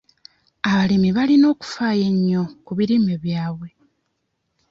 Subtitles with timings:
[0.69, 3.69] Abalimi balina okufaayo ennyo ku birime byabwe.